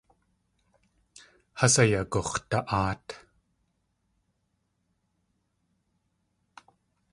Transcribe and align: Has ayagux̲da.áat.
Has 1.59 1.73
ayagux̲da.áat. 1.83 3.05